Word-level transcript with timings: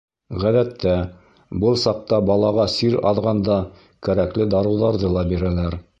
Ғәҙәттә, 0.43 0.93
был 1.63 1.77
саҡта 1.83 2.19
балаға 2.31 2.67
сир 2.77 2.97
аҙғанда 3.11 3.59
кәрәкле 4.09 4.49
дарыуҙарҙы 4.55 5.17
ла 5.19 5.29
бирәләр. 5.35 5.83